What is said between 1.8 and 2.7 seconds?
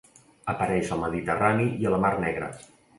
i a la Mar Negra.